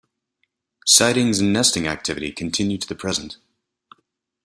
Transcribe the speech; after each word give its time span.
Sightings 0.87 1.39
and 1.41 1.53
nesting 1.53 1.85
activity 1.85 2.31
continue 2.31 2.79
to 2.79 2.87
the 2.87 2.95
present. 2.95 3.37